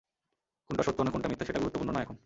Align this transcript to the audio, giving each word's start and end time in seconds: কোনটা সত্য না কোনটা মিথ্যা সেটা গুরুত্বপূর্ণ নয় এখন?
কোনটা 0.69 0.83
সত্য 0.83 0.99
না 1.01 1.11
কোনটা 1.11 1.27
মিথ্যা 1.29 1.45
সেটা 1.45 1.59
গুরুত্বপূর্ণ 1.59 1.91
নয় 1.93 2.03
এখন? 2.03 2.17